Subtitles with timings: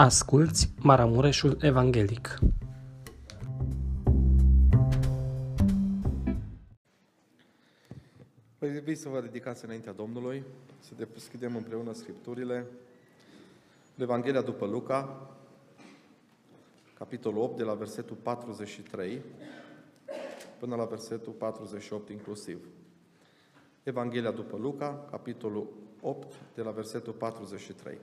[0.00, 2.38] Asculți Maramureșul Evanghelic.
[8.58, 10.44] Vă invit să vă ridicați înaintea Domnului,
[10.78, 12.66] să deschidem împreună Scripturile.
[13.96, 15.28] Evanghelia după Luca,
[16.98, 19.22] capitolul 8, de la versetul 43
[20.58, 22.66] până la versetul 48 inclusiv.
[23.82, 25.68] Evanghelia după Luca, capitolul
[26.00, 27.98] 8, de la versetul 43.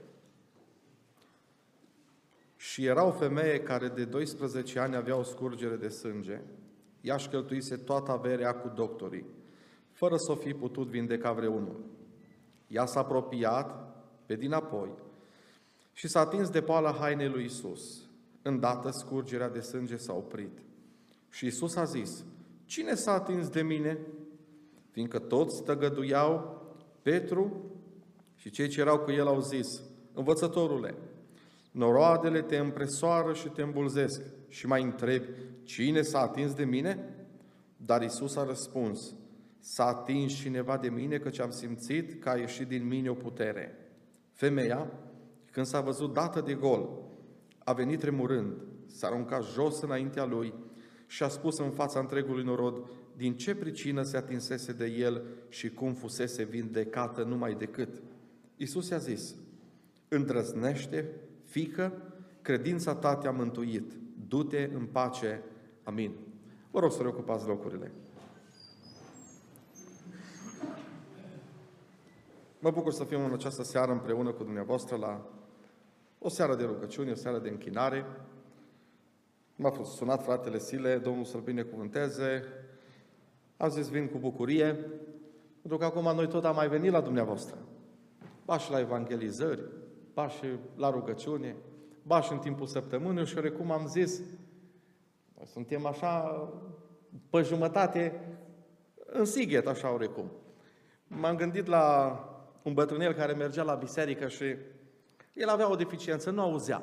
[2.70, 6.40] Și era o femeie care de 12 ani avea o scurgere de sânge.
[7.00, 9.26] Ea își cheltuise toată averea cu doctorii,
[9.90, 11.84] fără să o fi putut vindeca vreunul.
[12.66, 13.94] Ea s-a apropiat
[14.26, 14.90] pe dinapoi
[15.92, 18.08] și s-a atins de poala hainei lui Isus.
[18.42, 20.58] Îndată scurgerea de sânge s-a oprit.
[21.30, 22.24] Și Isus a zis,
[22.64, 23.98] Cine s-a atins de mine?
[24.90, 26.62] Fiindcă toți tăgăduiau,
[27.02, 27.70] Petru
[28.34, 29.82] și cei ce erau cu el au zis,
[30.14, 30.94] Învățătorule,
[31.76, 35.28] noroadele te împresoară și te îmbulzesc și mai întrebi,
[35.62, 37.14] cine s-a atins de mine?
[37.76, 39.14] Dar Isus a răspuns,
[39.58, 43.74] s-a atins cineva de mine căci am simțit că a ieșit din mine o putere.
[44.32, 44.92] Femeia,
[45.50, 46.88] când s-a văzut dată de gol,
[47.58, 48.52] a venit tremurând,
[48.86, 50.54] s-a aruncat jos înaintea lui
[51.06, 55.70] și a spus în fața întregului norod din ce pricină se atinsese de el și
[55.70, 58.02] cum fusese vindecată numai decât.
[58.56, 59.34] Isus i-a zis,
[60.08, 61.10] îndrăznește,
[61.56, 61.92] fică,
[62.42, 63.92] credința ta te-a mântuit,
[64.28, 65.42] du-te în pace.
[65.82, 66.14] Amin.
[66.70, 67.92] Vă rog să reocupați locurile.
[72.58, 75.26] Mă bucur să fim în această seară împreună cu dumneavoastră la
[76.18, 78.04] o seară de rugăciune, o seară de închinare.
[79.56, 82.42] M-a sunat fratele Sile, Domnul să-l binecuvânteze.
[83.56, 84.74] Am zis, vin cu bucurie,
[85.60, 87.58] pentru că acum noi tot am mai venit la dumneavoastră.
[88.44, 89.62] Ba și la evangelizări,
[90.16, 91.56] ba și la rugăciune,
[92.02, 94.18] ba și în timpul săptămânii și cum am zis,
[95.36, 96.48] noi suntem așa
[97.30, 98.20] pe jumătate
[99.06, 100.30] în sighet, așa orecum.
[101.06, 102.18] M-am gândit la
[102.62, 104.56] un bătrânel care mergea la biserică și
[105.34, 106.82] el avea o deficiență, nu auzea.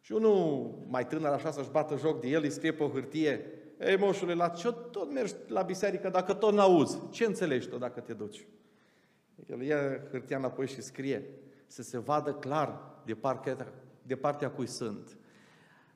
[0.00, 3.46] Și unul mai tânăr așa să-și bată joc de el, îi scrie pe o hârtie,
[3.80, 7.00] Ei, moșule, la ce tot mergi la biserică dacă tot n-auzi?
[7.10, 8.46] Ce înțelegi tu dacă te duci?
[9.46, 11.24] El ia hârtia înapoi și scrie,
[11.72, 13.56] să se vadă clar de partea,
[14.02, 15.16] de partea cui sunt.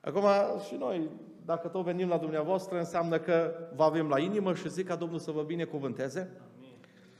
[0.00, 0.24] Acum
[0.66, 1.10] și noi,
[1.44, 5.18] dacă tot venim la dumneavoastră, înseamnă că vă avem la inimă și zic ca Domnul
[5.18, 6.74] să vă binecuvânteze Amin.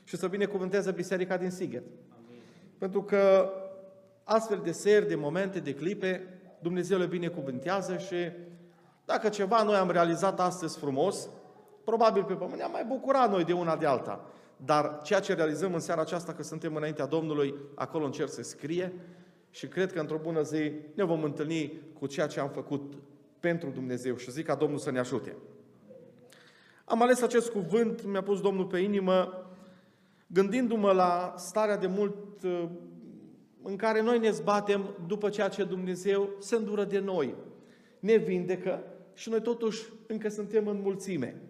[0.05, 1.83] și să binecuvânteze Biserica din Sighet.
[2.16, 2.41] Amin.
[2.78, 3.50] Pentru că
[4.25, 6.27] astfel de seri, de momente, de clipe,
[6.59, 8.31] Dumnezeu le binecuvântează și
[9.05, 11.28] dacă ceva noi am realizat astăzi frumos,
[11.84, 14.25] probabil pe pământ ne-am mai bucurat noi de una de alta.
[14.56, 18.43] Dar ceea ce realizăm în seara aceasta, că suntem înaintea Domnului, acolo în cer se
[18.43, 18.93] scrie
[19.50, 22.95] și cred că într-o bună zi ne vom întâlni cu ceea ce am făcut
[23.41, 25.37] pentru Dumnezeu și zic ca Domnul să ne ajute.
[26.84, 29.47] Am ales acest cuvânt, mi-a pus Domnul pe inimă,
[30.27, 32.16] gândindu-mă la starea de mult
[33.62, 37.34] în care noi ne zbatem după ceea ce Dumnezeu se îndură de noi,
[37.99, 38.83] ne vindecă
[39.15, 41.41] și noi totuși încă suntem în mulțime.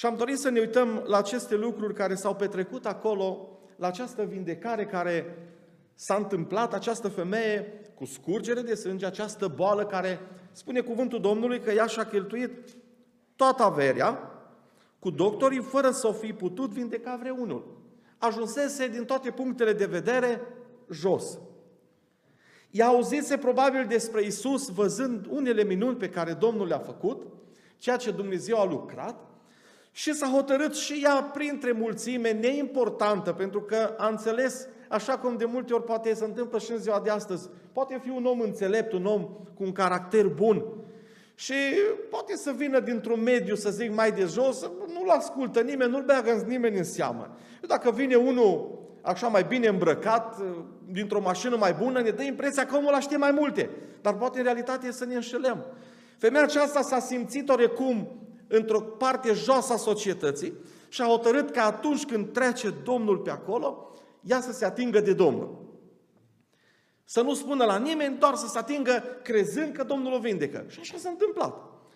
[0.00, 4.24] Și am dorit să ne uităm la aceste lucruri care s-au petrecut acolo, la această
[4.24, 5.38] vindecare care
[5.94, 10.20] s-a întâmplat, această femeie cu scurgere de sânge, această boală care
[10.52, 12.76] spune cuvântul Domnului că ea și-a cheltuit
[13.36, 14.30] toată averea
[14.98, 17.82] cu doctorii fără să o fi putut vindeca vreunul
[18.18, 20.40] ajunsese din toate punctele de vedere
[20.90, 21.38] jos.
[22.70, 27.26] Ea auzise probabil despre Isus văzând unele minuni pe care Domnul le-a făcut,
[27.78, 29.29] ceea ce Dumnezeu a lucrat,
[29.92, 35.44] și s-a hotărât și ea printre mulțime neimportantă, pentru că a înțeles, așa cum de
[35.44, 38.92] multe ori poate se întâmplă și în ziua de astăzi, poate fi un om înțelept,
[38.92, 39.22] un om
[39.54, 40.64] cu un caracter bun,
[41.34, 41.54] și
[42.10, 46.44] poate să vină dintr-un mediu, să zic, mai de jos, nu-l ascultă nimeni, nu-l beagă
[46.46, 47.36] nimeni în seamă.
[47.66, 50.36] Dacă vine unul așa mai bine îmbrăcat,
[50.90, 53.70] dintr-o mașină mai bună, ne dă impresia că omul știe mai multe.
[54.00, 55.64] Dar poate în realitate e să ne înșelăm.
[56.18, 58.08] Femeia aceasta s-a simțit orecum
[58.52, 60.52] într-o parte joasă a societății
[60.88, 65.12] și a hotărât că atunci când trece Domnul pe acolo, ea să se atingă de
[65.12, 65.68] Domnul.
[67.04, 70.64] Să nu spună la nimeni, doar să se atingă crezând că Domnul o vindecă.
[70.68, 71.54] Și așa s-a întâmplat.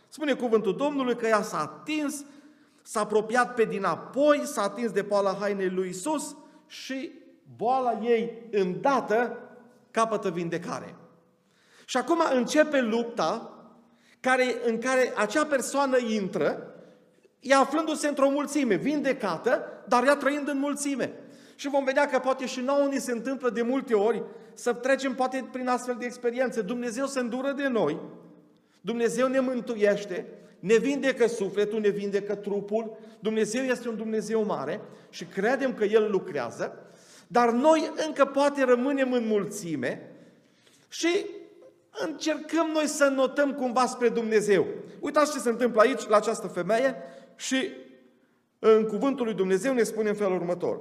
[0.08, 2.24] Spune cuvântul Domnului că ea s-a atins,
[2.82, 6.36] s-a apropiat pe dinapoi, s-a atins de poala hainei lui Isus
[6.66, 7.10] și
[7.56, 9.38] boala ei îndată
[9.90, 10.96] capătă vindecare.
[11.84, 13.53] Și acum începe lupta
[14.24, 16.74] care, în care acea persoană intră,
[17.40, 21.12] ea aflându-se într-o mulțime, vindecată, dar ea trăind în mulțime.
[21.54, 24.22] Și vom vedea că poate și nouă ni se întâmplă de multe ori
[24.54, 26.60] să trecem poate prin astfel de experiențe.
[26.60, 28.00] Dumnezeu se îndură de noi,
[28.80, 30.26] Dumnezeu ne mântuiește,
[30.58, 34.80] ne vindecă sufletul, ne vindecă trupul, Dumnezeu este un Dumnezeu mare
[35.10, 36.92] și credem că El lucrează,
[37.26, 40.10] dar noi încă poate rămânem în mulțime
[40.88, 41.26] și
[41.98, 44.66] încercăm noi să notăm cumva spre Dumnezeu.
[45.00, 46.96] Uitați ce se întâmplă aici la această femeie
[47.36, 47.70] și
[48.58, 50.80] în cuvântul lui Dumnezeu ne spune în felul următor.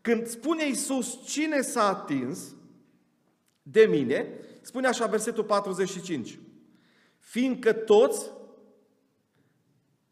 [0.00, 2.54] Când spune Iisus cine s-a atins
[3.62, 6.38] de mine, spune așa versetul 45.
[7.18, 8.30] Fiindcă toți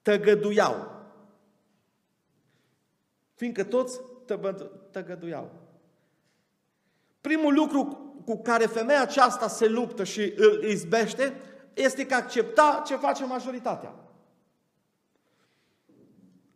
[0.02, 1.04] tăgăduiau.
[3.34, 4.00] Fiindcă toți
[4.90, 5.50] tăgăduiau.
[7.20, 11.40] Primul lucru cu care femeia aceasta se luptă și îl izbește
[11.74, 13.94] este că accepta ce face majoritatea.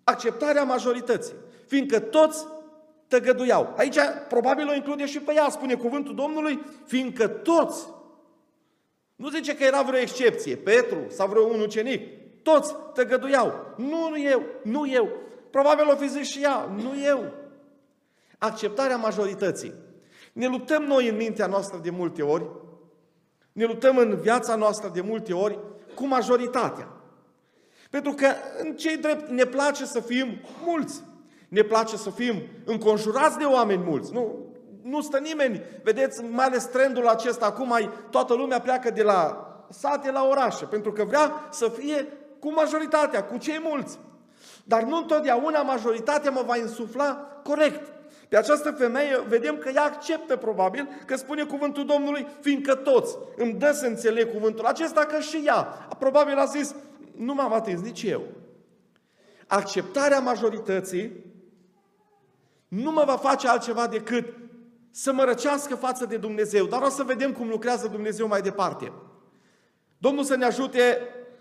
[0.05, 1.35] Acceptarea majorității.
[1.67, 2.47] Fiindcă toți
[3.09, 3.75] tăgăduiau.
[3.77, 7.87] Aici probabil o include și pe ea, spune cuvântul Domnului, fiindcă toți.
[9.17, 12.03] Nu zice că era vreo excepție, Petru sau vreo un ucenic.
[12.43, 13.75] Toți tăgăduiau.
[13.77, 15.09] Nu, nu eu, nu eu.
[15.51, 17.33] Probabil o fi zis și ea, nu eu.
[18.39, 19.75] Acceptarea majorității.
[20.33, 22.45] Ne luptăm noi în mintea noastră de multe ori,
[23.53, 25.59] ne luptăm în viața noastră de multe ori
[25.95, 26.89] cu majoritatea.
[27.91, 28.27] Pentru că
[28.63, 31.03] în cei drept ne place să fim mulți.
[31.49, 34.13] Ne place să fim înconjurați de oameni mulți.
[34.13, 34.51] Nu,
[34.83, 35.63] nu stă nimeni.
[35.83, 40.65] Vedeți, mai ales trendul acesta, acum mai toată lumea pleacă de la sate la orașe,
[40.65, 42.07] pentru că vrea să fie
[42.39, 43.99] cu majoritatea, cu cei mulți.
[44.65, 47.93] Dar nu întotdeauna majoritatea mă va insufla corect.
[48.31, 53.53] Pe această femeie vedem că ea acceptă probabil că spune cuvântul Domnului, fiindcă toți îmi
[53.53, 55.63] dă să înțeleg cuvântul acesta, că și ea
[55.99, 56.75] probabil a zis,
[57.17, 58.23] nu m-am atins nici eu.
[59.47, 61.13] Acceptarea majorității
[62.69, 64.35] nu mă va face altceva decât
[64.91, 66.67] să mă răcească față de Dumnezeu.
[66.67, 68.93] Dar o să vedem cum lucrează Dumnezeu mai departe.
[69.99, 70.99] Domnul să ne ajute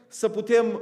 [0.08, 0.82] să putem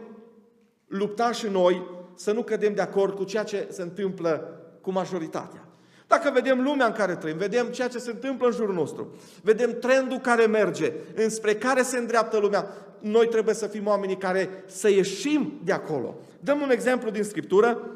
[0.86, 5.67] lupta și noi, să nu cădem de acord cu ceea ce se întâmplă cu majoritatea.
[6.08, 9.80] Dacă vedem lumea în care trăim, vedem ceea ce se întâmplă în jurul nostru, vedem
[9.80, 12.68] trendul care merge, înspre care se îndreaptă lumea,
[13.00, 16.16] noi trebuie să fim oamenii care să ieșim de acolo.
[16.40, 17.92] Dăm un exemplu din Scriptură.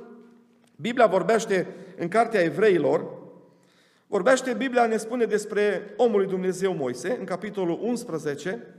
[0.76, 1.68] Biblia vorbește
[1.98, 3.06] în Cartea Evreilor,
[4.08, 8.76] vorbește, Biblia ne spune despre omul lui Dumnezeu Moise, în capitolul 11,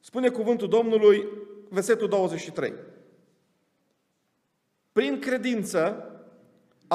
[0.00, 1.28] spune cuvântul Domnului,
[1.68, 2.72] versetul 23.
[4.92, 6.08] Prin credință,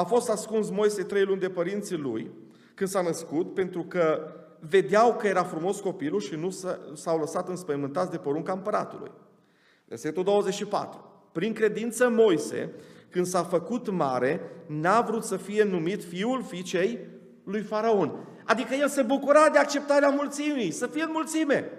[0.00, 2.30] a fost ascuns Moise trei luni de părinții lui
[2.74, 6.50] când s-a născut, pentru că vedeau că era frumos copilul și nu
[6.94, 9.10] s-au lăsat înspăimântați de porunca împăratului.
[9.84, 11.04] Versetul 24.
[11.32, 12.72] Prin credință Moise,
[13.10, 16.98] când s-a făcut mare, n-a vrut să fie numit fiul fiicei
[17.44, 18.12] lui Faraon.
[18.44, 21.70] Adică el se bucura de acceptarea mulțimii, să fie în mulțime.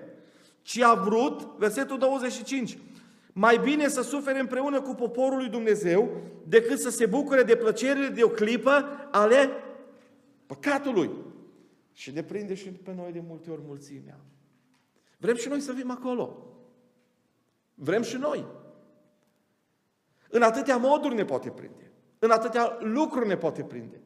[0.61, 2.77] Ci a vrut, versetul 25,
[3.33, 6.09] mai bine să sufere împreună cu poporul lui Dumnezeu
[6.47, 9.49] decât să se bucure de plăcerile de o clipă ale
[10.45, 11.11] păcatului.
[11.93, 14.19] Și ne prinde și pe noi de multe ori mulțimea.
[15.17, 16.45] Vrem și noi să fim acolo.
[17.75, 18.45] Vrem și noi.
[20.29, 21.91] În atâtea moduri ne poate prinde.
[22.19, 24.01] În atâtea lucruri ne poate prinde.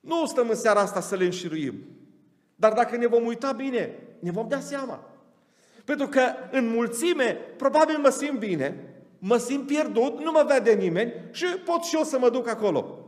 [0.00, 1.84] Nu stăm în seara asta să le înșiruim.
[2.54, 5.09] Dar dacă ne vom uita bine, ne vom da seama.
[5.90, 6.20] Pentru că
[6.50, 11.82] în mulțime, probabil mă simt bine, mă simt pierdut, nu mă vede nimeni și pot
[11.82, 12.98] și eu să mă duc acolo.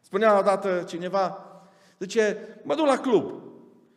[0.00, 1.44] Spunea odată cineva,
[1.98, 3.32] zice, mă duc la club.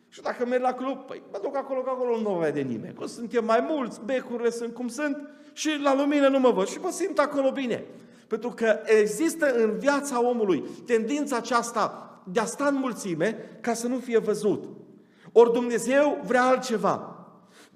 [0.08, 2.94] Și dacă merg la club, păi mă duc acolo, că acolo nu mă vede nimeni.
[2.94, 6.66] Că suntem mai mulți, becurile sunt cum sunt și la lumină nu mă văd.
[6.66, 7.84] Și mă simt acolo bine.
[8.26, 13.86] Pentru că există în viața omului tendința aceasta de a sta în mulțime ca să
[13.86, 14.64] nu fie văzut.
[15.32, 17.13] Ori Dumnezeu vrea altceva.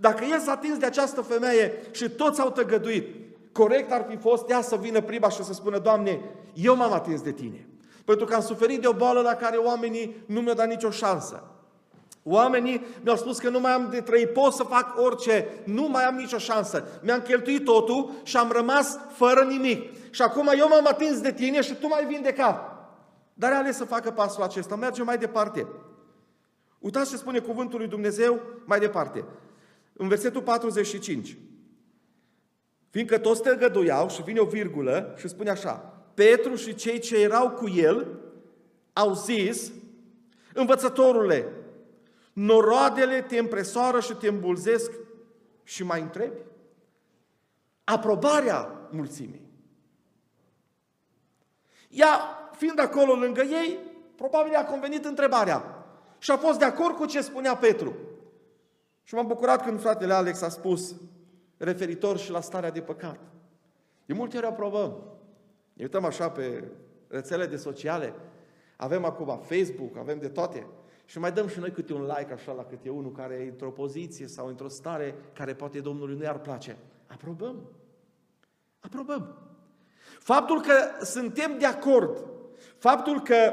[0.01, 3.15] Dacă el s-a atins de această femeie și toți au tăgăduit,
[3.53, 6.21] corect ar fi fost ea să vină prima și să spună, Doamne,
[6.55, 7.69] eu m-am atins de Tine.
[8.05, 11.43] Pentru că am suferit de o boală la care oamenii nu mi-au dat nicio șansă.
[12.23, 16.05] Oamenii mi-au spus că nu mai am de trăit, pot să fac orice, nu mai
[16.05, 16.85] am nicio șansă.
[17.03, 20.11] Mi-am cheltuit totul și am rămas fără nimic.
[20.11, 22.77] Și acum eu m-am atins de tine și tu m-ai vindecat.
[23.35, 24.77] Dar ales să facă pasul acesta.
[24.77, 25.67] Merge mai departe.
[26.79, 29.25] Uitați ce spune cuvântul lui Dumnezeu mai departe.
[30.01, 31.39] În versetul 45.
[32.91, 35.73] Fiindcă toți tăgăduiau și vine o virgulă și spune așa,
[36.15, 38.21] Petru și cei ce erau cu el
[38.93, 39.73] au zis,
[40.55, 41.53] învățătorule,
[42.33, 44.93] noroadele te împresoară și te îmbulzesc
[45.63, 46.39] și mai întrebi?
[47.85, 49.49] Aprobarea mulțimii.
[51.89, 52.19] Ea,
[52.57, 53.79] fiind acolo lângă ei,
[54.17, 55.85] probabil a convenit întrebarea.
[56.19, 57.93] Și a fost de acord cu ce spunea Petru.
[59.09, 60.95] Și m-am bucurat când fratele Alex a spus
[61.57, 63.19] referitor și la starea de păcat.
[64.07, 65.03] De multe ori aprobăm.
[65.73, 66.65] Ne uităm așa pe
[67.07, 68.15] rețele de sociale,
[68.77, 70.67] avem acum Facebook, avem de toate.
[71.05, 73.71] Și mai dăm și noi câte un like așa la câte unul care e într-o
[73.71, 76.77] poziție sau într-o stare care poate Domnului nu i-ar place.
[77.07, 77.69] Aprobăm.
[78.81, 79.37] Aprobăm.
[80.19, 82.25] Faptul că suntem de acord,
[82.79, 83.53] faptul că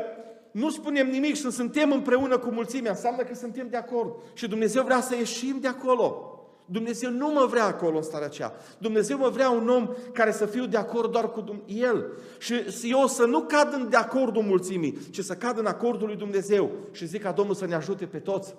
[0.56, 4.16] nu spunem nimic și suntem împreună cu mulțimea, înseamnă că suntem de acord.
[4.34, 6.30] Și Dumnezeu vrea să ieșim de acolo.
[6.66, 8.54] Dumnezeu nu mă vrea acolo în starea aceea.
[8.78, 12.06] Dumnezeu mă vrea un om care să fiu de acord doar cu El.
[12.38, 16.16] Și eu să nu cad în de acordul mulțimii, ci să cad în acordul lui
[16.16, 16.72] Dumnezeu.
[16.92, 18.56] Și zic ca Domnul să ne ajute pe toți.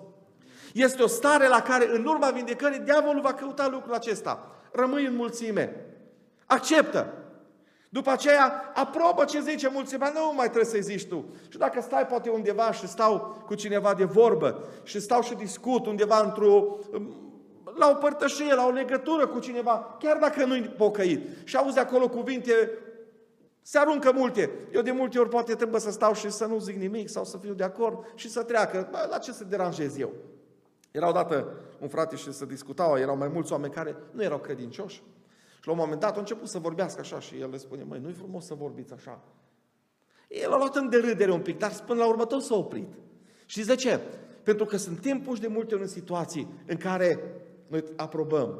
[0.73, 4.51] Este o stare la care, în urma vindecării, diavolul va căuta lucrul acesta.
[4.71, 5.85] Rămâi în mulțime.
[6.45, 7.13] Acceptă.
[7.89, 11.25] După aceea, aprobă ce zice mulțimea, nu mai trebuie să-i zici tu.
[11.49, 15.85] Și dacă stai poate undeva și stau cu cineva de vorbă și stau și discut
[15.85, 16.77] undeva într-o
[17.77, 21.27] la o părtășie, la o legătură cu cineva, chiar dacă nu-i pocăit.
[21.43, 22.69] Și auzi acolo cuvinte,
[23.61, 24.51] se aruncă multe.
[24.73, 27.37] Eu de multe ori poate trebuie să stau și să nu zic nimic sau să
[27.37, 28.87] fiu de acord și să treacă.
[28.91, 30.11] Bă, la ce să deranjez eu?
[30.91, 35.03] Era odată un frate și să discutau, erau mai mulți oameni care nu erau credincioși.
[35.67, 37.99] Și la un moment dat au început să vorbească așa și el le spune, măi,
[37.99, 39.19] nu-i frumos să vorbiți așa.
[40.27, 42.87] El a luat în derâdere un pic, dar până la urmă tot s-a oprit.
[43.45, 43.99] Și de ce?
[44.43, 47.19] Pentru că suntem puși de multe ori în situații în care
[47.67, 48.59] noi aprobăm.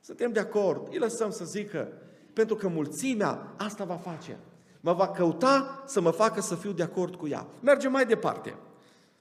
[0.00, 1.88] Suntem de acord, îi lăsăm să zică,
[2.32, 4.38] pentru că mulțimea asta va face.
[4.80, 7.46] Mă va căuta să mă facă să fiu de acord cu ea.
[7.60, 8.54] Mergem mai departe.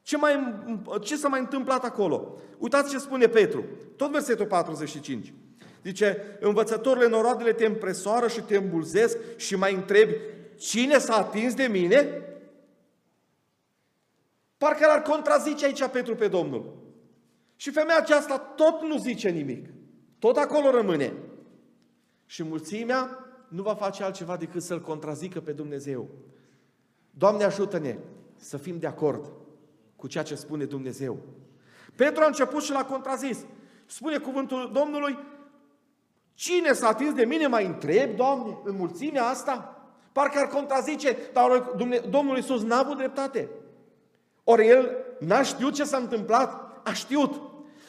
[0.01, 0.60] Ce, mai,
[1.01, 2.36] ce s-a mai întâmplat acolo?
[2.58, 3.63] Uitați ce spune Petru,
[3.96, 5.34] tot versetul 45.
[5.84, 10.16] Zice, învățătorile noroadele te împresoară și te îmbulzesc și mai întrebi,
[10.58, 12.26] cine s-a atins de mine?
[14.58, 16.80] Parcă l-ar contrazice aici Petru pe Domnul.
[17.56, 19.70] Și femeia aceasta tot nu zice nimic.
[20.20, 21.14] Tot acolo rămâne.
[22.26, 26.10] Și mulțimea nu va face altceva decât să-L contrazică pe Dumnezeu.
[27.12, 27.98] Doamne ajută-ne
[28.36, 29.32] să fim de acord
[29.96, 31.20] cu ceea ce spune Dumnezeu.
[31.96, 33.46] Petru a început și l-a contrazis.
[33.86, 35.18] Spune cuvântul Domnului,
[36.34, 39.76] cine s-a atins de mine, mai întreb, Doamne, în mulțimea asta?
[40.12, 41.74] Parcă ar contrazice, dar
[42.10, 43.50] Domnul Iisus n-a avut dreptate.
[44.44, 47.42] Ori el n-a știut ce s-a întâmplat, a știut.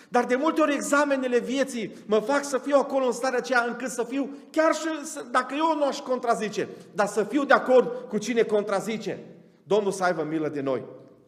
[0.08, 3.90] Dar de multe ori examenele vieții mă fac să fiu acolo în starea aceea încât
[3.90, 4.86] să fiu, chiar și
[5.30, 9.18] dacă eu nu aș contrazice, dar să fiu de acord cu cine contrazice.
[9.62, 10.84] Domnul să aibă milă de noi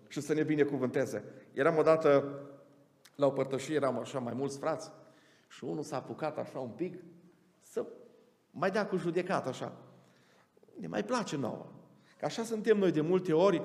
[0.08, 1.24] și să ne binecuvânteze.
[1.52, 2.24] Eram odată
[3.14, 4.90] la o părtășie, eram așa mai mulți frați
[5.54, 7.02] și unul s-a apucat așa un pic
[7.60, 7.86] să
[8.50, 9.72] mai dea cu judecat așa.
[10.78, 11.66] Ne mai place nouă.
[12.18, 13.62] Că așa suntem noi de multe ori,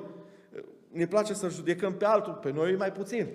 [0.92, 3.28] ne place să judecăm pe altul, pe noi mai puțin.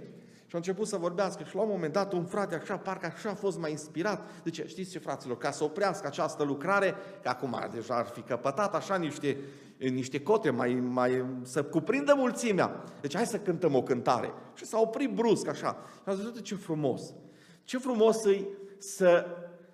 [0.46, 3.30] Și a început să vorbească și la un moment dat un frate așa, parcă așa
[3.30, 4.28] a fost mai inspirat.
[4.44, 8.74] Zice, știți ce fraților, ca să oprească această lucrare, că acum deja ar fi căpătat
[8.74, 9.38] așa niște,
[9.78, 12.84] niște cote, mai, mai, să cuprindă mulțimea.
[13.00, 14.32] Deci hai să cântăm o cântare.
[14.54, 15.76] Și s-a oprit brusc așa.
[15.92, 17.14] Și a zis, ce frumos.
[17.64, 18.44] Ce frumos e
[18.78, 19.26] să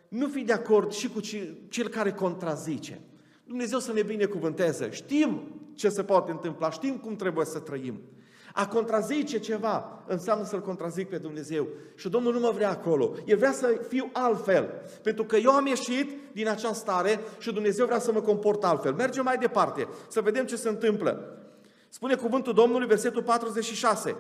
[0.09, 1.21] nu fi de acord și cu
[1.69, 3.01] cel care contrazice.
[3.45, 4.91] Dumnezeu să ne binecuvânteze.
[4.91, 5.43] Știm
[5.75, 8.01] ce se poate întâmpla, știm cum trebuie să trăim.
[8.53, 11.67] A contrazice ceva înseamnă să-L contrazic pe Dumnezeu.
[11.95, 13.15] Și Domnul nu mă vrea acolo.
[13.25, 14.71] El vrea să fiu altfel.
[15.03, 18.93] Pentru că eu am ieșit din această stare și Dumnezeu vrea să mă comport altfel.
[18.93, 21.39] Mergem mai departe, să vedem ce se întâmplă.
[21.89, 24.17] Spune cuvântul Domnului, versetul 46.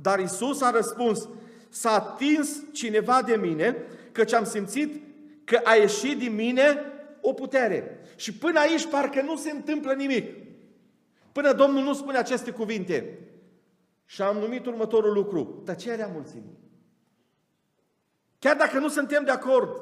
[0.00, 1.28] Dar Isus a răspuns,
[1.74, 3.76] s-a atins cineva de mine,
[4.12, 5.02] căci am simțit
[5.44, 6.78] că a ieșit din mine
[7.20, 8.00] o putere.
[8.16, 10.32] Și până aici parcă nu se întâmplă nimic.
[11.32, 13.18] Până Domnul nu spune aceste cuvinte.
[14.04, 16.58] Și am numit următorul lucru, tăcerea mulțimii.
[18.38, 19.80] Chiar dacă nu suntem de acord,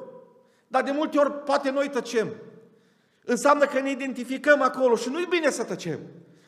[0.67, 2.27] dar de multe ori poate noi tăcem.
[3.25, 5.99] Înseamnă că ne identificăm acolo și nu-i bine să tăcem.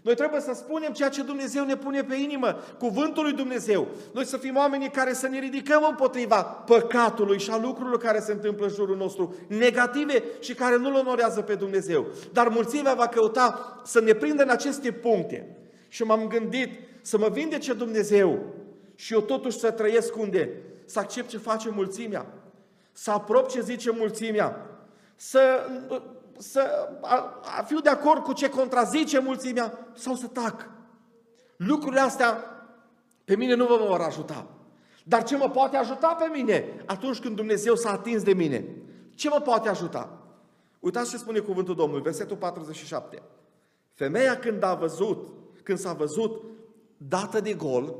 [0.06, 3.88] Noi trebuie să spunem ceea ce Dumnezeu ne pune pe inimă, cuvântul lui Dumnezeu.
[4.14, 8.32] Noi să fim oamenii care să ne ridicăm împotriva păcatului și a lucrurilor care se
[8.32, 12.06] întâmplă în jurul nostru, negative și care nu-L onorează pe Dumnezeu.
[12.32, 15.58] Dar mulțimea va căuta să ne prindă în aceste puncte.
[15.88, 16.70] Și m-am gândit,
[17.02, 18.40] să mă vindece Dumnezeu
[18.96, 20.50] și eu totuși să trăiesc unde?
[20.86, 22.26] Să accept ce face mulțimea,
[22.92, 24.70] să aprob ce zice mulțimea,
[25.16, 25.40] să,
[26.38, 30.70] să a, a fiu de acord cu ce contrazice mulțimea sau să tac.
[31.56, 32.44] Lucrurile astea
[33.26, 34.48] pe mine nu vă vor ajuta.
[35.04, 38.66] Dar ce mă poate ajuta pe mine atunci când Dumnezeu s-a atins de mine?
[39.16, 40.20] Ce mă poate ajuta?
[40.80, 43.22] Uitați ce spune cuvântul Domnului, versetul 47.
[43.94, 45.28] Femeia când a văzut
[45.64, 46.44] când s-a văzut
[46.98, 47.96] dată de gol,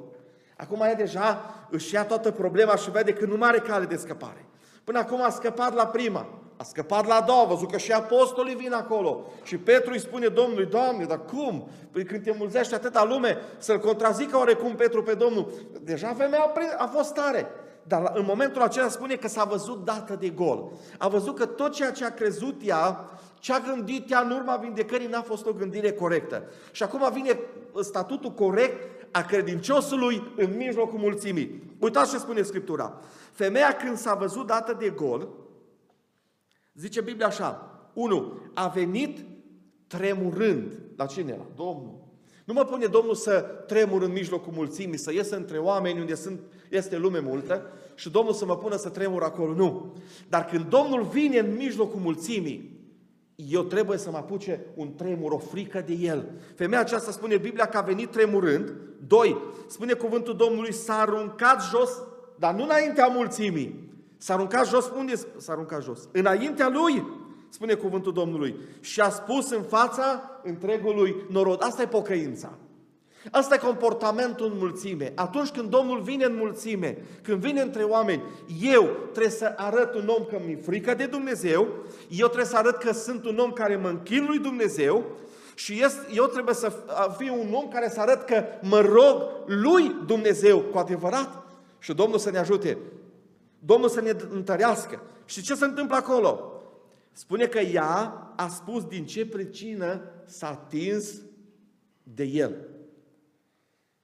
[0.58, 3.96] acum e deja își ia toată problema și vede că nu mai are cale de
[3.96, 4.46] scăpare.
[4.84, 6.28] Până acum a scăpat la prima,
[6.58, 9.26] a scăpat la a doua, a văzut că și apostolii vin acolo.
[9.44, 11.68] Și Petru îi spune Domnului, Doamne, dar cum?
[11.92, 15.52] Păi când te mulțește atâta lume, să-l contrazică oarecum Petru pe Domnul.
[15.82, 17.48] Deja femeia a, a fost tare.
[17.88, 20.72] Dar în momentul acela spune că s-a văzut dată de gol.
[20.98, 23.10] A văzut că tot ceea ce a crezut ea,
[23.40, 26.44] ce a gândit ea în urma vindecării, n-a fost o gândire corectă.
[26.72, 27.40] Și acum vine
[27.82, 31.64] statutul corect a credinciosului în mijlocul mulțimii.
[31.80, 32.94] Uitați ce spune Scriptura.
[33.32, 35.28] Femeia când s-a văzut dată de gol,
[36.76, 38.40] zice Biblia așa, 1.
[38.54, 39.26] A venit
[39.88, 40.72] tremurând.
[40.96, 41.46] La cine era?
[41.56, 42.04] Domnul.
[42.46, 46.40] Nu mă pune Domnul să tremur în mijlocul mulțimii, să ies între oameni unde sunt,
[46.70, 49.54] este lume multă și Domnul să mă pună să tremur acolo.
[49.54, 49.96] Nu.
[50.30, 52.76] Dar când Domnul vine în mijlocul mulțimii,
[53.36, 56.32] eu trebuie să mă apuce un tremur, o frică de el.
[56.56, 58.74] Femeia aceasta spune Biblia că a venit tremurând.
[59.08, 61.90] Doi, spune cuvântul Domnului, s-a aruncat jos,
[62.40, 63.85] dar nu înaintea mulțimii.
[64.26, 66.00] S-a aruncat jos, unde s-a aruncat jos?
[66.12, 67.06] Înaintea lui,
[67.50, 68.56] spune cuvântul Domnului.
[68.80, 71.64] Și a spus în fața întregului norod.
[71.64, 72.58] Asta e pocăința.
[73.32, 75.12] Asta e comportamentul în mulțime.
[75.16, 78.24] Atunci când Domnul vine în mulțime, când vine între oameni,
[78.62, 81.68] eu trebuie să arăt un om că mi-e frică de Dumnezeu,
[82.10, 85.04] eu trebuie să arăt că sunt un om care mă închin lui Dumnezeu
[85.56, 86.72] și eu trebuie să
[87.18, 91.44] fiu un om care să arăt că mă rog lui Dumnezeu cu adevărat.
[91.80, 92.78] Și Domnul să ne ajute.
[93.66, 95.02] Domnul să ne întărească.
[95.26, 96.62] Și ce se întâmplă acolo?
[97.12, 97.94] Spune că ea
[98.36, 101.22] a spus din ce pricină s-a atins
[102.04, 102.56] de el.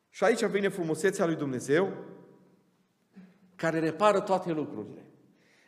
[0.10, 1.90] Și aici vine frumusețea lui Dumnezeu,
[3.56, 5.06] care repară toate lucrurile.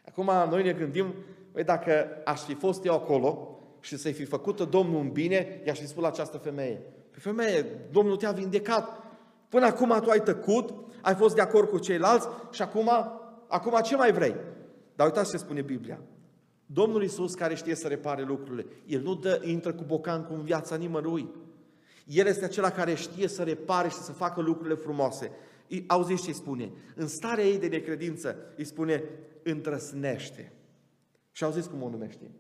[0.08, 1.14] Acum noi ne gândim,
[1.52, 5.80] băi, dacă aș fi fost eu acolo și să-i fi făcut Domnul un bine, i-aș
[5.80, 6.82] fi spus la această femeie.
[7.12, 9.02] Păi femeie, Domnul te-a vindecat.
[9.50, 12.90] Până acum tu ai tăcut, ai fost de acord cu ceilalți și acum,
[13.54, 14.36] acum ce mai vrei?
[14.96, 16.00] Dar uitați ce spune Biblia.
[16.66, 20.76] Domnul Isus care știe să repare lucrurile, El nu dă, intră cu bocancul în viața
[20.76, 21.30] nimănui.
[22.06, 25.32] El este acela care știe să repare și să facă lucrurile frumoase.
[25.88, 26.72] Auziți ce îi spune?
[26.96, 29.04] În starea ei de necredință îi spune,
[29.44, 30.54] îndrăsnește.
[31.32, 32.32] Și auziți cum o numește?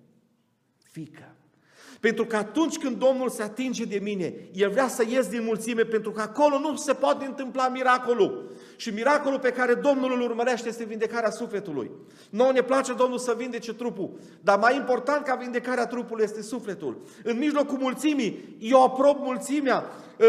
[0.78, 1.36] Fică.
[2.04, 5.84] Pentru că atunci când Domnul se atinge de mine, El vrea să ies din mulțime,
[5.84, 8.52] pentru că acolo nu se poate întâmpla miracolul.
[8.76, 11.92] Și miracolul pe care Domnul îl urmărește este vindecarea sufletului.
[12.30, 14.10] Nouă ne place Domnul să vindece trupul,
[14.42, 16.98] dar mai important ca vindecarea trupului este sufletul.
[17.24, 19.76] În mijlocul mulțimii, eu aprob mulțimea,
[20.20, 20.26] ă,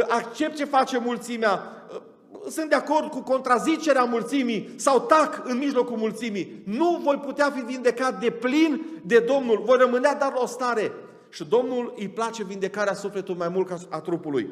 [0.00, 1.52] ă, accept ce face mulțimea,
[1.94, 6.62] ă, sunt de acord cu contrazicerea mulțimii sau tac în mijlocul mulțimii.
[6.64, 10.92] Nu voi putea fi vindecat de plin de Domnul, voi rămânea dar la o stare
[11.30, 14.48] și Domnul îi place vindecarea sufletului mai mult ca a trupului.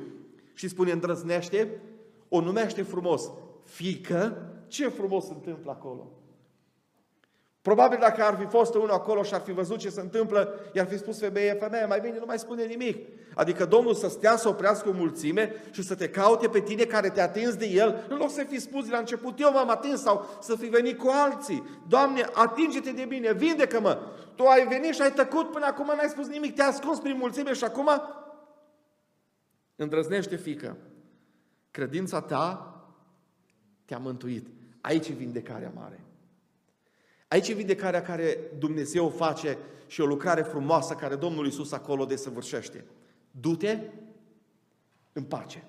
[0.55, 1.81] Și spune, îndrăznește,
[2.29, 3.31] o numește frumos,
[3.65, 6.11] fică, ce frumos se întâmplă acolo.
[7.65, 10.87] Probabil dacă ar fi fost unul acolo și ar fi văzut ce se întâmplă, i-ar
[10.87, 13.09] fi spus femeie, femeie, mai bine nu mai spune nimic.
[13.35, 17.09] Adică Domnul să stea să oprească o mulțime și să te caute pe tine care
[17.09, 20.01] te-a atins de El, în loc să fi spus de la început, eu m-am atins
[20.01, 21.63] sau să fi venit cu alții.
[21.89, 23.99] Doamne, atinge-te de bine, vindecă-mă.
[24.35, 27.53] Tu ai venit și ai tăcut până acum, n-ai spus nimic, te-ai ascuns prin mulțime
[27.53, 27.89] și acum
[29.77, 30.77] îndrăznește, fică.
[31.71, 32.75] Credința ta
[33.85, 34.47] te-a mântuit.
[34.81, 36.05] Aici e vindecarea mare.
[37.35, 42.85] Aici e vindecarea care Dumnezeu face și o lucrare frumoasă care Domnul Iisus acolo desăvârșește.
[43.31, 43.79] Du-te
[45.13, 45.69] în pace.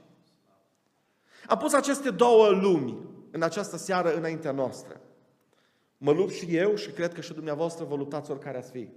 [1.48, 2.98] Am pus aceste două lumi
[3.32, 5.02] în această seară înaintea noastră.
[5.98, 8.90] Mă lupt și eu și cred că și dumneavoastră vă luptați oricare ați fi.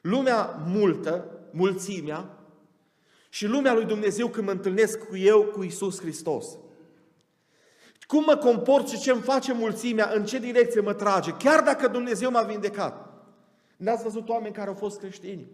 [0.00, 2.38] Lumea multă, mulțimea,
[3.28, 6.58] și lumea lui Dumnezeu când mă întâlnesc cu eu, cu Isus Hristos.
[8.06, 11.88] Cum mă comport și ce îmi face mulțimea, în ce direcție mă trage, chiar dacă
[11.88, 13.12] Dumnezeu m-a vindecat.
[13.76, 15.46] N-ați văzut oameni care au fost creștini,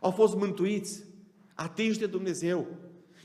[0.00, 1.04] au fost mântuiți,
[1.54, 2.66] atinși de Dumnezeu,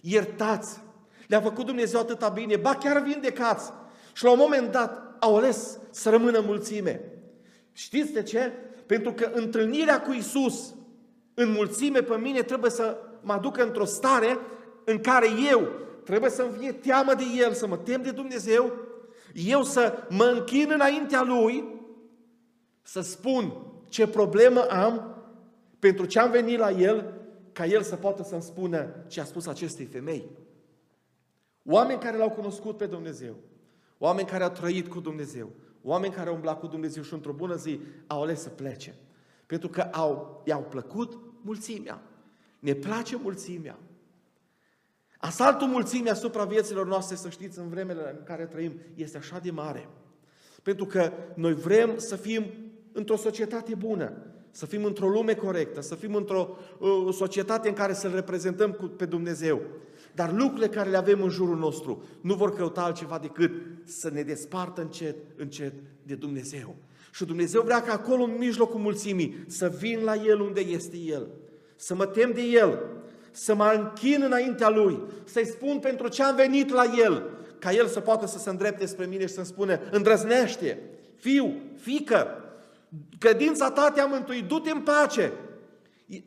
[0.02, 0.80] iertați,
[1.28, 3.72] le-a făcut Dumnezeu atâta bine, ba chiar vindecați.
[4.14, 7.02] Și la un moment dat au ales să rămână mulțime.
[7.74, 8.52] Știți de ce?
[8.86, 10.74] Pentru că întâlnirea cu Isus
[11.34, 14.38] în mulțime pe mine trebuie să mă aducă într-o stare
[14.84, 15.68] în care eu
[16.04, 18.74] trebuie să-mi fie teamă de El, să mă tem de Dumnezeu,
[19.34, 21.64] eu să mă închin înaintea Lui,
[22.82, 23.54] să spun
[23.90, 25.16] ce problemă am,
[25.80, 27.14] pentru ce am venit la El,
[27.52, 30.30] ca El să poată să-mi spună ce a spus acestei femei.
[31.66, 33.36] Oameni care l-au cunoscut pe Dumnezeu,
[33.98, 35.50] oameni care au trăit cu Dumnezeu,
[35.82, 38.96] oameni care au umblat cu Dumnezeu și într-o bună zi au ales să plece.
[39.46, 42.02] Pentru că au, i-au plăcut mulțimea.
[42.60, 43.78] Ne place mulțimea.
[45.22, 49.52] Asaltul mulțimii asupra vieților noastre, să știți, în vremele în care trăim, este așa de
[49.52, 49.88] mare.
[50.64, 52.46] Pentru că noi vrem să fim
[52.92, 54.14] într-o societate bună,
[54.52, 58.86] să fim într-o lume corectă, să fim într-o uh, societate în care să-L reprezentăm cu,
[58.86, 59.62] pe Dumnezeu.
[60.16, 63.52] Dar lucrurile care le avem în jurul nostru nu vor căuta altceva decât
[63.84, 66.76] să ne despartă încet, încet de Dumnezeu.
[67.14, 71.28] Și Dumnezeu vrea ca acolo, în mijlocul mulțimii, să vin la El unde este El,
[71.76, 72.80] să mă tem de El,
[73.32, 77.88] să mă închin înaintea Lui, să-i spun pentru ce am venit la El, ca El
[77.88, 80.80] să poată să se îndrepte spre mine și să-mi spune, îndrăznește,
[81.16, 82.44] fiu, fică,
[83.20, 85.32] credința ta te-a mântuit, du-te în pace.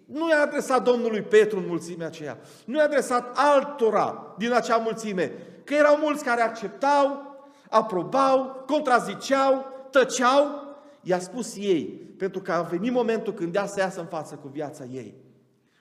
[0.06, 5.32] Nu i-a adresat Domnului Petru în mulțimea aceea, nu i-a adresat altora din acea mulțime,
[5.64, 7.36] că erau mulți care acceptau,
[7.68, 10.62] aprobau, contraziceau, tăceau,
[11.02, 11.84] i-a spus ei,
[12.18, 15.14] pentru că a venit momentul când ea să iasă în față cu viața ei.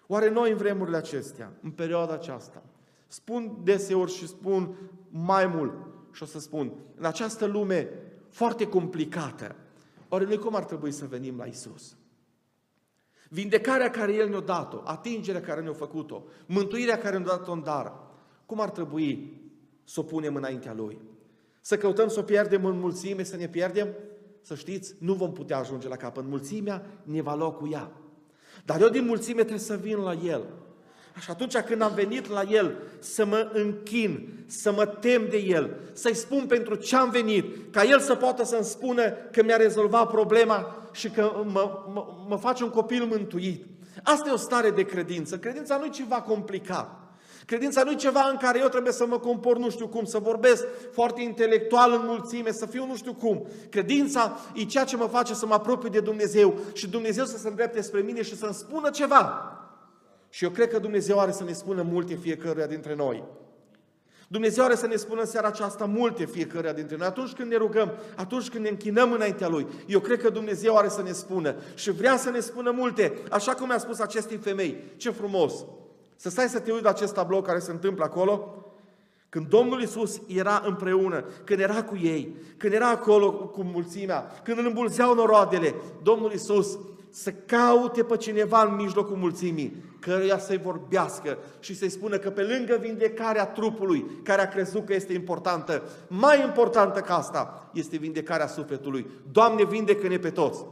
[0.07, 2.63] Oare noi în vremurile acestea, în perioada aceasta,
[3.07, 4.75] spun deseori și spun
[5.09, 5.73] mai mult
[6.11, 7.89] și o să spun, în această lume
[8.29, 9.55] foarte complicată,
[10.09, 11.95] oare noi cum ar trebui să venim la Isus?
[13.29, 17.93] Vindecarea care El ne-a dat-o, atingerea care ne-a făcut-o, mântuirea care ne-a dat-o în dar,
[18.45, 19.41] cum ar trebui
[19.83, 21.01] să o punem înaintea Lui?
[21.61, 23.87] Să căutăm să o pierdem în mulțime, să ne pierdem?
[24.41, 26.25] Să știți, nu vom putea ajunge la capăt.
[26.25, 27.91] Mulțimea ne va lua cu ea.
[28.65, 30.43] Dar eu din mulțime trebuie să vin la El.
[31.19, 35.77] Și atunci când am venit la El, să mă închin, să mă tem de El,
[35.93, 40.07] să-i spun pentru ce am venit, ca El să poată să-mi spună că mi-a rezolvat
[40.07, 43.65] problema și că mă, mă, mă face un copil mântuit.
[44.03, 45.37] Asta e o stare de credință.
[45.37, 47.02] Credința nu e ceva complicat.
[47.45, 50.17] Credința nu e ceva în care eu trebuie să mă compor nu știu cum, să
[50.17, 53.47] vorbesc foarte intelectual în mulțime, să fiu nu știu cum.
[53.69, 57.47] Credința e ceea ce mă face să mă apropii de Dumnezeu și Dumnezeu să se
[57.47, 59.47] îndrepte spre mine și să-mi spună ceva.
[60.29, 63.23] Și eu cred că Dumnezeu are să ne spună multe fiecăruia dintre noi.
[64.27, 67.07] Dumnezeu are să ne spună în seara aceasta multe fiecare dintre noi.
[67.07, 70.87] Atunci când ne rugăm, atunci când ne închinăm înaintea Lui, eu cred că Dumnezeu are
[70.87, 74.83] să ne spună și vrea să ne spună multe, așa cum mi-a spus acestei femei.
[74.97, 75.53] Ce frumos!
[76.15, 78.55] Să stai să te uiți la acest tablou care se întâmplă acolo,
[79.29, 84.57] când Domnul Isus era împreună, când era cu ei, când era acolo cu mulțimea, când
[84.57, 86.77] îl îmbulzeau noroadele, Domnul Isus
[87.09, 92.41] să caute pe cineva în mijlocul mulțimii, căruia să-i vorbească și să-i spună că pe
[92.41, 98.47] lângă vindecarea trupului, care a crezut că este importantă, mai importantă ca asta este vindecarea
[98.47, 99.09] sufletului.
[99.31, 100.65] Doamne, vindecă-ne pe toți!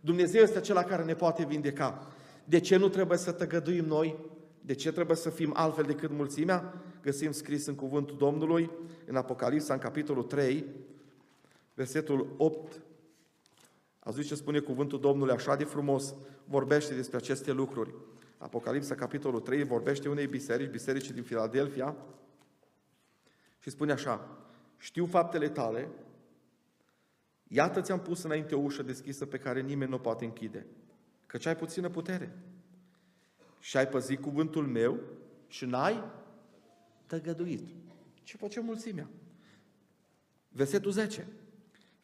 [0.00, 2.06] Dumnezeu este acela care ne poate vindeca.
[2.52, 4.18] De ce nu trebuie să tăgăduim noi?
[4.60, 6.82] De ce trebuie să fim altfel decât mulțimea?
[7.02, 8.70] Găsim scris în cuvântul Domnului,
[9.06, 10.64] în Apocalipsa, în capitolul 3,
[11.74, 12.72] versetul 8
[13.98, 17.94] Ați văzut ce spune cuvântul Domnului așa de frumos, vorbește despre aceste lucruri.
[18.38, 21.96] Apocalipsa, capitolul 3, vorbește unei biserici, bisericii din Filadelfia,
[23.58, 24.38] și spune așa,
[24.78, 25.88] știu faptele tale,
[27.48, 30.66] iată ți-am pus înainte o ușă deschisă pe care nimeni nu o poate închide,
[31.32, 32.38] căci ai puțină putere.
[33.60, 34.98] Și ai păzit cuvântul meu
[35.48, 36.04] și n-ai
[37.06, 37.68] tăgăduit.
[38.22, 39.08] Ce face mulțimea?
[40.48, 41.26] Versetul 10.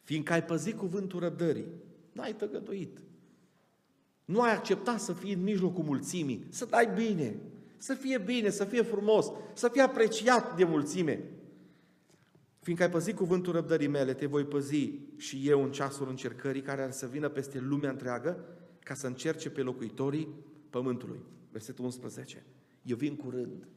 [0.03, 1.65] Fiindcă ai păzit cuvântul răbdării,
[2.11, 2.97] N-ai tăgăduit.
[4.25, 7.35] Nu ai acceptat să fii în mijlocul mulțimii, să dai bine,
[7.77, 11.23] să fie bine, să fie frumos, să fie apreciat de mulțime.
[12.59, 16.81] Fiindcă ai păzit cuvântul răbdării mele, te voi păzi și eu în ceasul încercării care
[16.81, 18.58] ar să vină peste lumea întreagă
[18.89, 20.27] ca să încerce pe locuitorii
[20.69, 21.19] pământului.
[21.51, 22.45] Versetul 11.
[22.83, 23.67] Eu vin curând.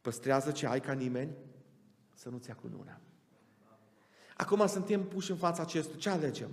[0.00, 1.30] Păstrează ce ai ca nimeni
[2.14, 3.00] să nu-ți ia cu luna.
[4.36, 5.98] Acum suntem puși în fața acestui.
[5.98, 6.48] Ce alegem?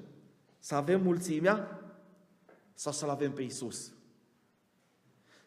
[0.59, 1.81] Să avem mulțimea
[2.73, 3.91] sau să-L avem pe Isus?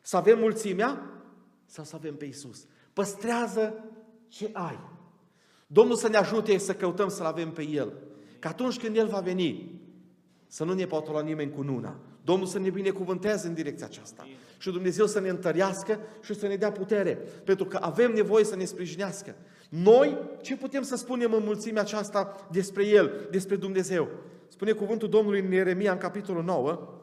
[0.01, 1.23] Să avem mulțimea
[1.67, 2.67] sau să avem pe Isus?
[2.93, 3.85] Păstrează
[4.29, 4.79] ce ai.
[5.67, 7.93] Domnul să ne ajute să căutăm să-L avem pe El.
[8.39, 9.81] Că atunci când El va veni,
[10.47, 12.01] să nu ne poată lua nimeni cu nuna.
[12.29, 14.29] Domnul să ne binecuvânteze în direcția aceasta.
[14.59, 17.15] Și Dumnezeu să ne întărească și să ne dea putere.
[17.45, 19.35] Pentru că avem nevoie să ne sprijinească.
[19.69, 24.09] Noi, ce putem să spunem în mulțimea aceasta despre El, despre Dumnezeu?
[24.49, 27.01] Spune cuvântul Domnului în Ieremia, în capitolul 9,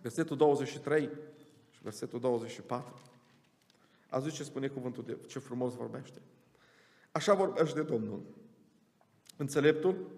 [0.00, 1.10] versetul 23
[1.70, 3.02] și versetul 24.
[4.08, 6.20] Ați ce spune cuvântul de ce frumos vorbește.
[7.12, 8.22] Așa vorbește Domnul.
[9.36, 10.10] Înțeleptul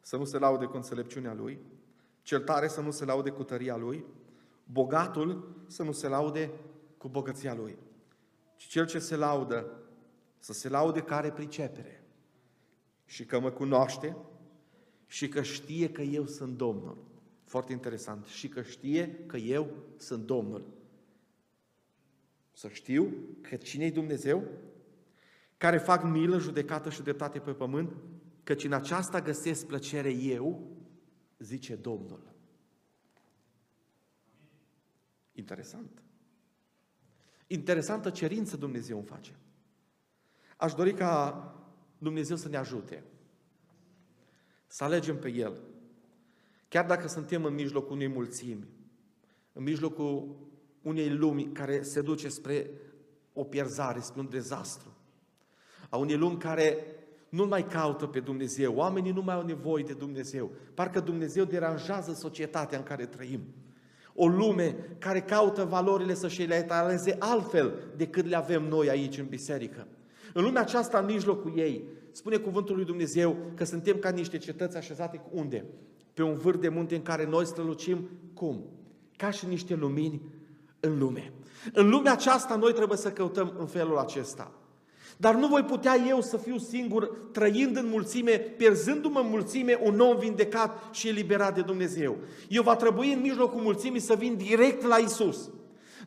[0.00, 1.58] să nu se laude cu înțelepciunea lui,
[2.26, 4.04] cel tare să nu se laude cu tăria lui,
[4.64, 6.50] bogatul să nu se laude
[6.98, 7.76] cu bogăția lui,
[8.56, 9.66] ci cel ce se laudă
[10.38, 12.04] să se laude care pricepere
[13.04, 14.16] și că mă cunoaște
[15.06, 16.98] și că știe că eu sunt Domnul.
[17.44, 18.24] Foarte interesant.
[18.24, 20.66] Și că știe că eu sunt Domnul.
[22.52, 24.44] să știu că cine-i Dumnezeu,
[25.56, 27.96] care fac milă, judecată și dreptate pe pământ,
[28.42, 30.75] căci în aceasta găsesc plăcere eu,
[31.38, 32.34] zice Domnul.
[35.32, 36.02] Interesant.
[37.46, 39.38] Interesantă cerință Dumnezeu îmi face.
[40.56, 41.44] Aș dori ca
[41.98, 43.04] Dumnezeu să ne ajute.
[44.66, 45.60] Să alegem pe El.
[46.68, 48.68] Chiar dacă suntem în mijlocul unei mulțimi,
[49.52, 50.36] în mijlocul
[50.82, 52.70] unei lumi care se duce spre
[53.32, 54.96] o pierzare, spre un dezastru,
[55.90, 56.96] a unei lumi care
[57.36, 62.12] nu mai caută pe Dumnezeu, oamenii nu mai au nevoie de Dumnezeu, parcă Dumnezeu deranjează
[62.12, 63.40] societatea în care trăim.
[64.14, 69.26] O lume care caută valorile să-și le etaleze altfel decât le avem noi aici în
[69.26, 69.86] biserică.
[70.32, 74.76] În lumea aceasta, în mijlocul ei, spune cuvântul lui Dumnezeu că suntem ca niște cetăți
[74.76, 75.64] așezate unde?
[76.14, 78.64] Pe un vârf de munte în care noi strălucim cum?
[79.16, 80.22] Ca și niște lumini
[80.80, 81.32] în lume.
[81.72, 84.52] În lumea aceasta noi trebuie să căutăm în felul acesta.
[85.16, 90.00] Dar nu voi putea eu să fiu singur, trăind în mulțime, pierzându-mă în mulțime, un
[90.00, 92.16] om vindecat și eliberat de Dumnezeu.
[92.48, 95.50] Eu va trebui în mijlocul mulțimii să vin direct la Isus.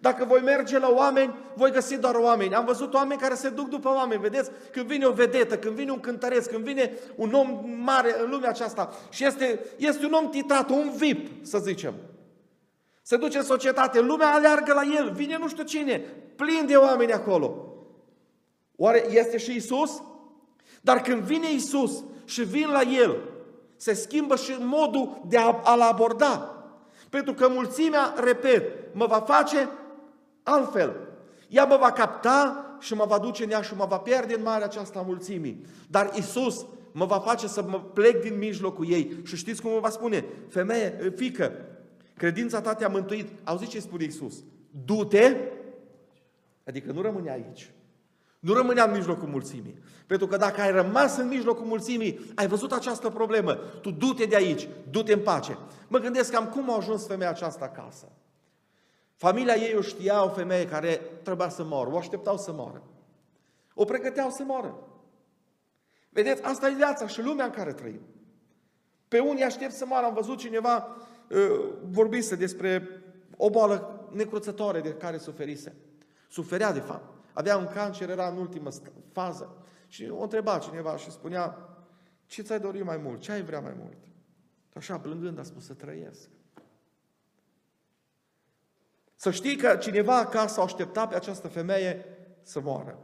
[0.01, 2.55] Dacă voi merge la oameni, voi găsi doar oameni.
[2.55, 4.51] Am văzut oameni care se duc după oameni, vedeți?
[4.71, 8.49] Când vine o vedetă, când vine un cântăreț, când vine un om mare în lumea
[8.49, 11.93] aceasta și este, este un om titrat, un VIP, să zicem.
[13.01, 15.97] Se duce în societate, lumea aleargă la el, vine nu știu cine,
[16.35, 17.68] plin de oameni acolo.
[18.81, 20.01] Oare este și Isus?
[20.81, 23.17] Dar când vine Isus și vin la El,
[23.75, 26.63] se schimbă și modul de a, a-L aborda.
[27.09, 29.69] Pentru că mulțimea, repet, mă va face
[30.43, 30.95] altfel.
[31.49, 34.41] Ea mă va capta și mă va duce în ea și mă va pierde în
[34.41, 35.65] marea aceasta mulțimii.
[35.87, 39.21] Dar Isus mă va face să mă plec din mijlocul ei.
[39.23, 40.25] Și știți cum mă va spune?
[40.49, 41.51] Femeie, fică,
[42.17, 43.27] credința ta te-a mântuit.
[43.43, 44.43] Auziți ce spune Isus?
[44.85, 45.35] Du-te,
[46.65, 47.71] adică nu rămâne aici.
[48.39, 49.79] Nu rămânea în mijlocul mulțimii.
[50.07, 53.53] Pentru că dacă ai rămas în mijlocul mulțimii, ai văzut această problemă.
[53.53, 55.57] Tu du-te de aici, du-te în pace.
[55.87, 58.11] Mă gândesc cam cum a ajuns femeia aceasta acasă.
[59.15, 62.83] Familia ei o știa o femeie care trebuia să moară, o așteptau să moară.
[63.73, 64.75] O pregăteau să moară.
[66.09, 68.01] Vedeți, asta e viața și lumea în care trăim.
[69.07, 70.05] Pe unii aștept să moară.
[70.05, 70.87] Am văzut cineva
[71.29, 71.37] uh,
[71.89, 72.87] vorbise despre
[73.37, 75.75] o boală necruțătoare de care suferise.
[76.29, 77.18] Suferea, de fapt.
[77.39, 78.69] Avea un cancer, era în ultimă
[79.11, 79.55] fază.
[79.87, 81.57] Și o întreba cineva și spunea,
[82.25, 83.21] ce ți-ai dorit mai mult?
[83.21, 83.97] Ce ai vrea mai mult?
[84.73, 86.29] Așa, plângând, a spus să trăiesc.
[89.15, 92.05] Să știi că cineva acasă a așteptat pe această femeie
[92.41, 92.97] să moară.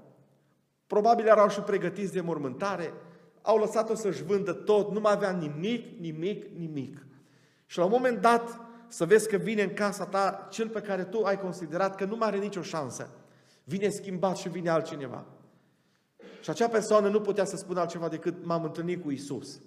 [0.87, 2.93] Probabil erau și pregătiți de mormântare,
[3.41, 7.05] au lăsat-o să-și vândă tot, nu mai avea nimic, nimic, nimic.
[7.65, 11.03] Și la un moment dat, să vezi că vine în casa ta cel pe care
[11.03, 13.09] tu ai considerat că nu mai are nicio șansă.
[13.67, 15.25] Vine schimbat și vine altcineva.
[16.41, 19.61] Și acea persoană nu putea să spună altceva decât m-am întâlnit cu Isus.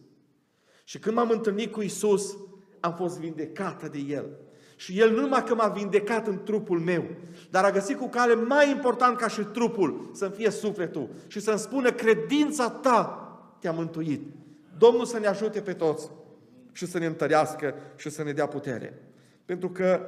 [0.84, 2.36] Și când m-am întâlnit cu Isus,
[2.80, 4.26] am fost vindecată de El.
[4.76, 7.04] Și El nu numai că m-a vindecat în trupul meu,
[7.50, 11.58] dar a găsit cu cale mai important ca și trupul să-mi fie sufletul și să-mi
[11.58, 13.22] spună credința ta
[13.60, 14.22] te-a mântuit.
[14.78, 16.10] Domnul să ne ajute pe toți
[16.72, 19.02] și să ne întărească și să ne dea putere.
[19.44, 20.00] Pentru că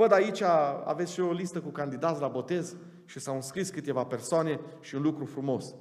[0.00, 0.42] Văd aici,
[0.84, 5.02] aveți și o listă cu candidați la botez și s-au înscris câteva persoane și un
[5.02, 5.74] lucru frumos.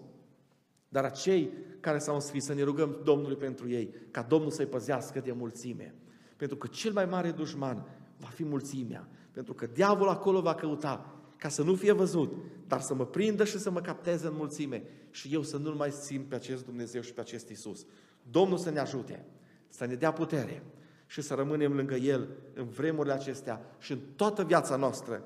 [0.90, 5.20] Dar acei care s-au înscris, să ne rugăm Domnului pentru ei, ca Domnul să-i păzească
[5.20, 5.96] de mulțime.
[6.36, 7.86] Pentru că cel mai mare dușman
[8.18, 9.08] va fi mulțimea.
[9.32, 12.34] Pentru că diavolul acolo va căuta ca să nu fie văzut,
[12.68, 15.92] dar să mă prindă și să mă capteze în mulțime și eu să nu-L mai
[15.92, 17.86] simt pe acest Dumnezeu și pe acest Isus.
[18.32, 19.26] Domnul să ne ajute,
[19.70, 20.64] să ne dea putere,
[21.10, 25.24] și să rămânem lângă El în vremurile acestea și în toată viața noastră.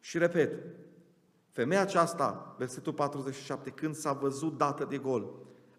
[0.00, 0.52] Și repet,
[1.50, 5.30] femeia aceasta, versetul 47, când s-a văzut dată de gol,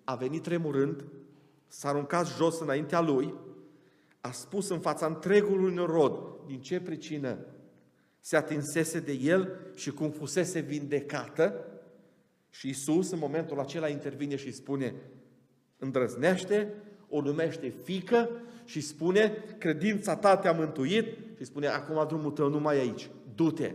[0.03, 1.03] a venit tremurând,
[1.67, 3.33] s-a aruncat jos înaintea lui,
[4.21, 7.37] a spus în fața întregului rod din ce pricină
[8.19, 11.65] se atinsese de el și cum fusese vindecată
[12.49, 14.95] și Isus în momentul acela intervine și spune
[15.77, 16.73] îndrăznește,
[17.09, 18.29] o numește fică
[18.65, 21.05] și spune, credința ta te-a mântuit
[21.37, 23.09] și spune, acum drumul tău nu mai e aici.
[23.35, 23.71] Du-te,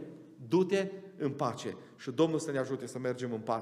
[0.49, 1.77] du-te în pace.
[1.97, 3.55] Și Domnul să ne ajute să mergem în pace.